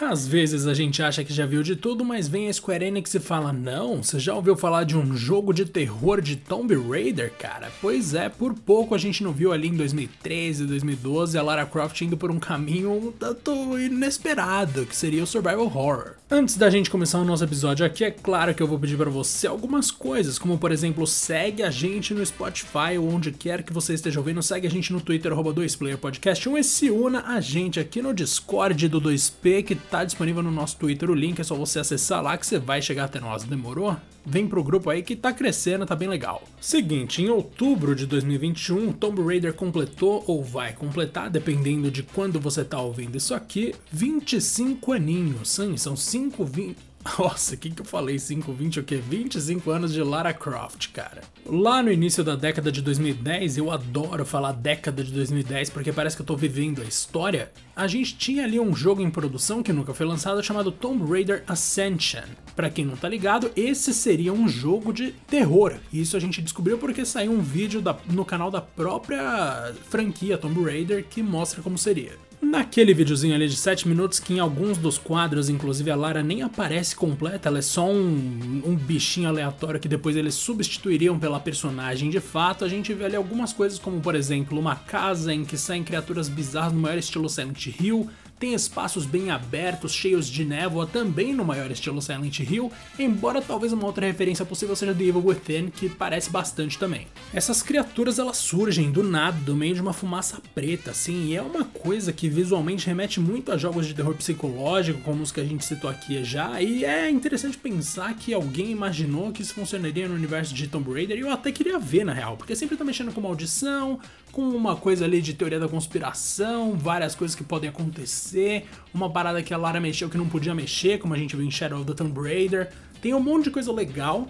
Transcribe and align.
Às 0.00 0.28
vezes 0.28 0.66
a 0.66 0.74
gente 0.74 1.02
acha 1.02 1.24
que 1.24 1.32
já 1.32 1.46
viu 1.46 1.62
de 1.62 1.74
tudo, 1.74 2.04
mas 2.04 2.28
vem 2.28 2.48
a 2.48 2.52
Square 2.52 2.84
Enix 2.84 3.14
e 3.14 3.20
fala: 3.20 3.52
Não, 3.52 4.02
você 4.02 4.18
já 4.18 4.34
ouviu 4.34 4.54
falar 4.54 4.84
de 4.84 4.96
um 4.96 5.16
jogo 5.16 5.54
de 5.54 5.64
terror 5.64 6.20
de 6.20 6.36
Tomb 6.36 6.74
Raider, 6.74 7.32
cara? 7.38 7.72
Pois 7.80 8.12
é, 8.12 8.28
por 8.28 8.52
pouco 8.52 8.94
a 8.94 8.98
gente 8.98 9.22
não 9.22 9.32
viu 9.32 9.52
ali 9.52 9.68
em 9.68 9.74
2013, 9.74 10.66
2012 10.66 11.38
a 11.38 11.42
Lara 11.42 11.64
Croft 11.64 12.00
indo 12.02 12.16
por 12.16 12.30
um 12.30 12.38
caminho 12.38 12.92
um 12.92 13.10
tanto 13.10 13.78
inesperado, 13.78 14.84
que 14.84 14.94
seria 14.94 15.22
o 15.22 15.26
Survival 15.26 15.66
Horror. 15.66 16.16
Antes 16.28 16.56
da 16.56 16.68
gente 16.68 16.90
começar 16.90 17.20
o 17.20 17.24
nosso 17.24 17.44
episódio 17.44 17.86
aqui, 17.86 18.04
é 18.04 18.10
claro 18.10 18.52
que 18.52 18.62
eu 18.62 18.66
vou 18.66 18.78
pedir 18.78 18.96
para 18.96 19.08
você 19.08 19.46
algumas 19.46 19.90
coisas, 19.90 20.38
como 20.38 20.58
por 20.58 20.72
exemplo, 20.72 21.06
segue 21.06 21.62
a 21.62 21.70
gente 21.70 22.12
no 22.12 22.26
Spotify 22.26 22.98
ou 22.98 23.08
onde 23.08 23.30
quer 23.30 23.62
que 23.62 23.72
você 23.72 23.94
esteja 23.94 24.18
ouvindo, 24.18 24.42
segue 24.42 24.66
a 24.66 24.70
gente 24.70 24.92
no 24.92 25.00
Twitter, 25.00 25.32
2playerpodcast1 25.32 26.58
e 26.58 26.64
se 26.64 26.90
una 26.90 27.28
a 27.28 27.40
gente 27.40 27.78
aqui 27.78 28.02
no 28.02 28.12
Discord 28.12 28.88
do 28.88 29.00
2P, 29.00 29.62
que 29.62 29.74
tá 29.90 30.04
disponível 30.04 30.42
no 30.42 30.50
nosso 30.50 30.76
Twitter 30.76 31.10
o 31.10 31.14
link, 31.14 31.40
é 31.40 31.44
só 31.44 31.54
você 31.54 31.78
acessar 31.78 32.22
lá 32.22 32.36
que 32.36 32.46
você 32.46 32.58
vai 32.58 32.82
chegar 32.82 33.04
até 33.04 33.20
nós. 33.20 33.44
Demorou? 33.44 33.96
Vem 34.24 34.48
pro 34.48 34.64
grupo 34.64 34.90
aí 34.90 35.02
que 35.02 35.14
tá 35.14 35.32
crescendo, 35.32 35.86
tá 35.86 35.94
bem 35.94 36.08
legal. 36.08 36.42
Seguinte, 36.60 37.22
em 37.22 37.28
outubro 37.28 37.94
de 37.94 38.06
2021, 38.06 38.92
Tomb 38.92 39.22
Raider 39.22 39.54
completou 39.54 40.24
ou 40.26 40.42
vai 40.42 40.72
completar, 40.72 41.30
dependendo 41.30 41.90
de 41.90 42.02
quando 42.02 42.40
você 42.40 42.64
tá 42.64 42.80
ouvindo 42.80 43.16
isso 43.16 43.34
aqui, 43.34 43.74
25 43.92 44.92
aninhos. 44.92 45.50
Sim, 45.50 45.76
são 45.76 45.96
5 45.96 46.44
20 46.44 46.76
nossa, 47.18 47.54
o 47.54 47.58
que, 47.58 47.70
que 47.70 47.80
eu 47.80 47.86
falei? 47.86 48.18
5, 48.18 48.52
20 48.52 48.80
o 48.80 48.82
quê? 48.82 48.96
25 48.96 49.70
anos 49.70 49.92
de 49.92 50.02
Lara 50.02 50.32
Croft, 50.34 50.88
cara. 50.92 51.22
Lá 51.44 51.82
no 51.82 51.90
início 51.92 52.24
da 52.24 52.34
década 52.34 52.72
de 52.72 52.82
2010, 52.82 53.58
eu 53.58 53.70
adoro 53.70 54.24
falar 54.24 54.52
década 54.52 55.04
de 55.04 55.12
2010 55.12 55.70
porque 55.70 55.92
parece 55.92 56.16
que 56.16 56.22
eu 56.22 56.26
tô 56.26 56.36
vivendo 56.36 56.82
a 56.82 56.84
história. 56.84 57.52
A 57.76 57.86
gente 57.86 58.16
tinha 58.16 58.44
ali 58.44 58.58
um 58.58 58.74
jogo 58.74 59.02
em 59.02 59.10
produção 59.10 59.62
que 59.62 59.70
nunca 59.70 59.92
foi 59.92 60.06
lançado 60.06 60.42
chamado 60.42 60.72
Tomb 60.72 61.04
Raider 61.12 61.44
Ascension. 61.46 62.24
Para 62.54 62.70
quem 62.70 62.86
não 62.86 62.96
tá 62.96 63.06
ligado, 63.06 63.52
esse 63.54 63.92
seria 63.92 64.32
um 64.32 64.48
jogo 64.48 64.94
de 64.94 65.12
terror. 65.28 65.74
Isso 65.92 66.16
a 66.16 66.20
gente 66.20 66.40
descobriu 66.40 66.78
porque 66.78 67.04
saiu 67.04 67.32
um 67.32 67.42
vídeo 67.42 67.82
da, 67.82 67.94
no 68.08 68.24
canal 68.24 68.50
da 68.50 68.62
própria 68.62 69.74
franquia 69.90 70.38
Tomb 70.38 70.64
Raider 70.64 71.04
que 71.04 71.22
mostra 71.22 71.60
como 71.60 71.76
seria. 71.76 72.12
Naquele 72.40 72.92
videozinho 72.92 73.34
ali 73.34 73.48
de 73.48 73.56
7 73.56 73.88
minutos, 73.88 74.20
que 74.20 74.34
em 74.34 74.38
alguns 74.38 74.76
dos 74.76 74.98
quadros, 74.98 75.48
inclusive 75.48 75.90
a 75.90 75.96
Lara 75.96 76.22
nem 76.22 76.42
aparece 76.42 76.94
completa, 76.94 77.48
ela 77.48 77.58
é 77.58 77.62
só 77.62 77.90
um, 77.90 78.62
um 78.64 78.76
bichinho 78.76 79.28
aleatório 79.28 79.80
que 79.80 79.88
depois 79.88 80.16
eles 80.16 80.34
substituiriam 80.34 81.18
pela 81.18 81.40
personagem 81.40 82.10
de 82.10 82.20
fato, 82.20 82.64
a 82.64 82.68
gente 82.68 82.92
vê 82.92 83.06
ali 83.06 83.16
algumas 83.16 83.52
coisas 83.52 83.78
como, 83.78 84.00
por 84.00 84.14
exemplo, 84.14 84.58
uma 84.58 84.76
casa 84.76 85.32
em 85.32 85.44
que 85.44 85.56
saem 85.56 85.82
criaturas 85.82 86.28
bizarras 86.28 86.72
no 86.72 86.80
maior 86.80 86.98
estilo 86.98 87.28
Silent 87.28 87.65
Hill, 87.66 88.08
tem 88.38 88.52
espaços 88.52 89.06
bem 89.06 89.30
abertos, 89.30 89.92
cheios 89.92 90.28
de 90.28 90.44
névoa, 90.44 90.86
também 90.86 91.32
no 91.32 91.44
maior 91.44 91.70
estilo 91.70 92.02
Silent 92.02 92.40
Hill, 92.40 92.70
embora 92.98 93.40
talvez 93.40 93.72
uma 93.72 93.86
outra 93.86 94.06
referência 94.06 94.44
possível 94.44 94.76
seja 94.76 94.94
The 94.94 95.04
Evil 95.04 95.24
Within, 95.24 95.70
que 95.70 95.88
parece 95.88 96.28
bastante 96.28 96.78
também. 96.78 97.06
Essas 97.32 97.62
criaturas 97.62 98.18
elas 98.18 98.36
surgem 98.36 98.90
do 98.90 99.02
nada, 99.02 99.38
do 99.40 99.56
meio 99.56 99.74
de 99.74 99.80
uma 99.80 99.94
fumaça 99.94 100.38
preta, 100.54 100.90
assim, 100.90 101.28
e 101.28 101.36
é 101.36 101.40
uma 101.40 101.64
coisa 101.64 102.12
que 102.12 102.28
visualmente 102.28 102.86
remete 102.86 103.20
muito 103.20 103.50
a 103.50 103.56
jogos 103.56 103.86
de 103.86 103.94
terror 103.94 104.14
psicológico, 104.14 105.00
como 105.00 105.22
os 105.22 105.32
que 105.32 105.40
a 105.40 105.44
gente 105.44 105.64
citou 105.64 105.88
aqui 105.88 106.22
já, 106.22 106.60
e 106.60 106.84
é 106.84 107.08
interessante 107.08 107.56
pensar 107.56 108.14
que 108.14 108.34
alguém 108.34 108.70
imaginou 108.70 109.32
que 109.32 109.40
isso 109.40 109.54
funcionaria 109.54 110.08
no 110.08 110.14
universo 110.14 110.54
de 110.54 110.68
Tomb 110.68 110.92
Raider, 110.92 111.16
e 111.16 111.20
eu 111.20 111.30
até 111.30 111.50
queria 111.50 111.78
ver 111.78 112.04
na 112.04 112.12
real, 112.12 112.36
porque 112.36 112.54
sempre 112.54 112.76
tá 112.76 112.84
mexendo 112.84 113.12
com 113.12 113.20
maldição, 113.22 113.98
com 114.36 114.42
uma 114.42 114.76
coisa 114.76 115.06
ali 115.06 115.22
de 115.22 115.32
teoria 115.32 115.58
da 115.58 115.66
conspiração, 115.66 116.74
várias 116.74 117.14
coisas 117.14 117.34
que 117.34 117.42
podem 117.42 117.70
acontecer, 117.70 118.66
uma 118.92 119.08
parada 119.08 119.42
que 119.42 119.54
a 119.54 119.56
Lara 119.56 119.80
mexeu 119.80 120.10
que 120.10 120.18
não 120.18 120.28
podia 120.28 120.54
mexer, 120.54 120.98
como 120.98 121.14
a 121.14 121.16
gente 121.16 121.34
viu 121.34 121.46
em 121.46 121.50
Shadow 121.50 121.78
of 121.78 121.86
the 121.86 121.94
Tomb 121.94 122.20
Raider. 122.20 122.70
Tem 123.00 123.14
um 123.14 123.20
monte 123.20 123.44
de 123.44 123.50
coisa 123.50 123.72
legal. 123.72 124.28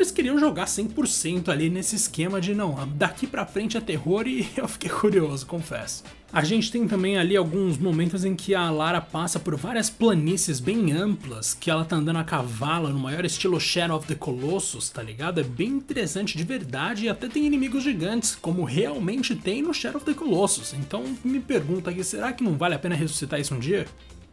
Eles 0.00 0.10
queriam 0.10 0.38
jogar 0.38 0.64
100% 0.64 1.50
ali 1.50 1.68
nesse 1.68 1.94
esquema 1.94 2.40
de 2.40 2.54
não, 2.54 2.88
daqui 2.94 3.26
pra 3.26 3.44
frente 3.44 3.76
é 3.76 3.80
terror 3.82 4.26
e 4.26 4.48
eu 4.56 4.66
fiquei 4.66 4.88
curioso, 4.88 5.44
confesso. 5.44 6.02
A 6.32 6.42
gente 6.42 6.72
tem 6.72 6.88
também 6.88 7.18
ali 7.18 7.36
alguns 7.36 7.76
momentos 7.76 8.24
em 8.24 8.34
que 8.34 8.54
a 8.54 8.70
Lara 8.70 9.02
passa 9.02 9.38
por 9.38 9.56
várias 9.56 9.90
planícies 9.90 10.58
bem 10.58 10.90
amplas, 10.92 11.52
que 11.52 11.70
ela 11.70 11.84
tá 11.84 11.96
andando 11.96 12.16
a 12.16 12.24
cavalo 12.24 12.88
no 12.88 12.98
maior 12.98 13.26
estilo 13.26 13.60
Shadow 13.60 13.98
of 13.98 14.06
the 14.06 14.14
Colossus, 14.14 14.88
tá 14.88 15.02
ligado? 15.02 15.38
É 15.38 15.44
bem 15.44 15.68
interessante 15.68 16.34
de 16.34 16.44
verdade 16.44 17.04
e 17.04 17.08
até 17.10 17.28
tem 17.28 17.44
inimigos 17.44 17.84
gigantes, 17.84 18.34
como 18.34 18.64
realmente 18.64 19.34
tem 19.34 19.60
no 19.60 19.74
Shadow 19.74 19.98
of 19.98 20.06
the 20.06 20.14
Colossus. 20.14 20.72
Então 20.72 21.04
me 21.22 21.40
pergunta 21.40 21.90
aqui, 21.90 22.02
será 22.02 22.32
que 22.32 22.42
não 22.42 22.56
vale 22.56 22.74
a 22.74 22.78
pena 22.78 22.94
ressuscitar 22.94 23.38
isso 23.38 23.54
um 23.54 23.58
dia? 23.58 23.86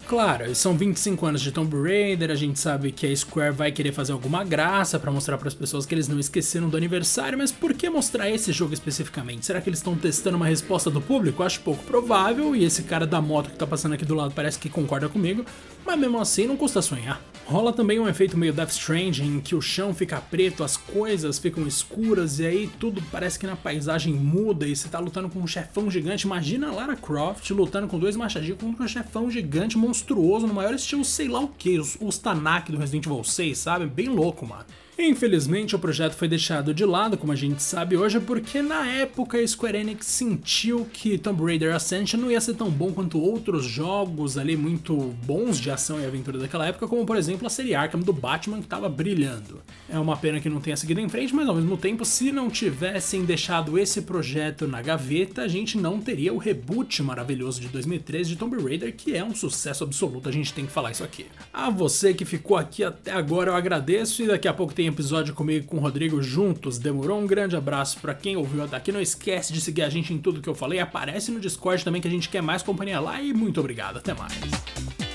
Claro, 0.08 0.56
são 0.56 0.78
25 0.78 1.26
anos 1.26 1.42
de 1.42 1.52
Tomb 1.52 1.76
Raider, 1.84 2.32
a 2.32 2.36
gente 2.36 2.58
sabe 2.58 2.94
que 2.94 3.06
a 3.06 3.14
Square 3.14 3.52
vai 3.52 3.74
querer 3.74 3.92
fazer 3.92 4.14
alguma 4.14 4.42
graça 4.42 4.98
para 4.98 5.12
mostrar 5.12 5.38
para 5.38 5.50
as 5.50 5.54
pessoas 5.54 5.86
que 5.86 5.94
eles 5.94 6.08
não 6.08 6.18
esqueceram 6.18 6.70
do 6.70 6.78
aniversário, 6.78 7.38
mas 7.38 7.52
por 7.52 7.74
que 7.74 7.90
mostrar 7.90 8.30
esse 8.30 8.54
jogo 8.54 8.74
especificamente? 8.74 9.46
Será 9.46 9.60
que 9.60 9.68
eles 9.68 9.80
estão 9.80 9.98
testando 9.98 10.38
uma 10.38 10.48
resposta 10.48 10.90
do 10.90 11.02
público? 11.02 11.44
Acho 11.44 11.60
pouco 11.60 11.84
provável, 11.84 12.56
e 12.56 12.64
esse 12.64 12.84
cara 12.84 13.06
da 13.06 13.22
moto 13.22 13.50
que 13.50 13.58
tá 13.58 13.68
passando 13.68 13.96
aqui 13.96 14.06
do 14.06 14.16
lado 14.16 14.34
parece 14.34 14.58
que 14.58 14.70
concorda 14.70 15.10
comigo, 15.10 15.44
mas 15.86 16.00
mesmo 16.00 16.22
assim 16.22 16.48
não 16.48 16.56
custa 16.56 16.82
sonhar. 16.82 17.22
Rola 17.50 17.72
também 17.72 17.98
um 17.98 18.10
efeito 18.10 18.38
meio 18.38 18.52
Death 18.52 18.72
Stranding, 18.72 19.38
em 19.38 19.40
que 19.40 19.56
o 19.56 19.62
chão 19.62 19.94
fica 19.94 20.20
preto, 20.20 20.66
as 20.66 20.76
coisas 20.76 21.40
ficam 21.40 21.66
escuras 21.66 22.40
e 22.40 22.46
aí 22.46 22.70
tudo 22.78 23.02
parece 23.10 23.40
que 23.40 23.48
na 23.48 23.56
paisagem 23.56 24.14
muda 24.14 24.68
e 24.68 24.76
você 24.76 24.90
tá 24.90 25.00
lutando 25.00 25.30
com 25.30 25.40
um 25.40 25.48
chefão 25.48 25.90
gigante. 25.90 26.26
Imagina 26.26 26.74
Lara 26.74 26.98
Croft 26.98 27.50
lutando 27.52 27.88
com 27.88 27.98
dois 27.98 28.18
machadinhos 28.18 28.60
contra 28.60 28.84
um 28.84 28.88
chefão 28.88 29.32
gigante 29.32 29.78
monstruoso 29.78 30.46
no 30.46 30.54
maior 30.54 30.74
estilo 30.74 31.06
sei 31.06 31.30
lá 31.30 31.40
o 31.40 31.48
que, 31.48 31.80
os, 31.80 31.98
os 32.02 32.18
Tanak 32.18 32.70
do 32.70 32.78
Resident 32.78 33.06
Evil 33.06 33.24
6, 33.24 33.58
sabe? 33.58 33.86
Bem 33.86 34.10
louco, 34.10 34.46
mano. 34.46 34.66
Infelizmente, 35.00 35.76
o 35.76 35.80
projeto 35.80 36.14
foi 36.14 36.28
deixado 36.28 36.74
de 36.74 36.84
lado, 36.84 37.18
como 37.18 37.32
a 37.32 37.36
gente 37.36 37.62
sabe 37.62 37.96
hoje, 37.96 38.20
porque 38.20 38.64
na 38.64 38.88
época 38.88 39.38
a 39.38 39.48
Square 39.48 39.78
Enix 39.78 40.08
sentiu 40.08 40.88
que 40.92 41.20
Tomb 41.20 41.44
Raider 41.44 41.76
Ascension 41.76 42.20
não 42.20 42.32
ia 42.32 42.42
ser 42.42 42.56
tão 42.56 42.72
bom 42.72 42.92
quanto 42.92 43.22
outros 43.22 43.64
jogos 43.64 44.40
ali 44.40 44.58
muito 44.58 44.96
bons 45.24 45.60
de 45.60 45.70
ação 45.70 46.00
e 46.00 46.06
aventura 46.06 46.40
daquela 46.40 46.66
época, 46.66 46.88
como 46.88 47.06
por 47.06 47.16
exemplo 47.16 47.46
a 47.46 47.50
série 47.50 47.76
Arkham 47.76 48.00
do 48.00 48.12
Batman 48.12 48.58
que 48.58 48.64
estava 48.64 48.90
brilhando. 48.90 49.62
É 49.88 50.00
uma 50.00 50.18
pena 50.18 50.40
que 50.40 50.50
não 50.50 50.60
tenha 50.60 50.76
seguido 50.76 51.00
em 51.00 51.08
frente, 51.08 51.34
mas 51.34 51.48
ao 51.48 51.54
mesmo 51.54 51.78
tempo, 51.78 52.04
se 52.04 52.32
não 52.32 52.50
tivessem 52.50 53.24
deixado 53.24 53.78
esse 53.78 54.02
projeto 54.02 54.68
na 54.68 54.82
gaveta, 54.82 55.44
a 55.44 55.48
gente 55.48 55.78
não 55.78 56.00
teria 56.00 56.34
o 56.34 56.40
reboot 56.40 57.04
maravilhoso 57.04 57.62
de 57.62 57.68
2013 57.68 58.32
de 58.32 58.36
Tomb 58.36 58.58
Raider, 58.64 58.96
que 58.96 59.16
é 59.16 59.24
um 59.24 59.36
sucesso 59.36 59.84
absoluto, 59.84 60.28
a 60.28 60.32
gente 60.32 60.52
tem 60.54 60.66
que 60.66 60.72
falar 60.72 60.90
isso 60.90 61.04
aqui. 61.04 61.28
A 61.54 61.70
você 61.70 62.16
que 62.16 62.26
ficou 62.26 62.58
aqui 62.58 62.84
até 62.84 63.12
agora, 63.12 63.52
eu 63.52 63.56
agradeço 63.56 64.24
e 64.24 64.28
daqui 64.28 64.48
a 64.48 64.54
pouco 64.54 64.74
tem 64.74 64.87
episódio 64.88 65.34
comigo 65.34 65.68
com 65.68 65.78
o 65.78 65.80
Rodrigo 65.80 66.22
juntos. 66.22 66.78
Demorou? 66.78 67.20
Um 67.20 67.28
grande 67.28 67.56
abraço 67.56 68.00
para 68.00 68.14
quem 68.14 68.36
ouviu 68.36 68.64
até 68.64 68.76
aqui. 68.76 68.92
Não 68.92 69.02
esquece 69.02 69.54
de 69.54 69.62
seguir 69.62 69.84
a 69.84 69.90
gente 69.90 70.14
em 70.14 70.18
tudo 70.18 70.42
que 70.42 70.50
eu 70.50 70.56
falei. 70.56 70.80
Aparece 70.80 71.32
no 71.32 71.40
Discord 71.40 71.84
também 71.84 72.02
que 72.02 72.08
a 72.08 72.12
gente 72.12 72.30
quer 72.30 72.42
mais 72.42 72.62
companhia 72.62 73.00
lá 73.00 73.22
e 73.22 73.34
muito 73.34 73.60
obrigado. 73.60 73.98
Até 73.98 74.14
mais. 74.14 75.07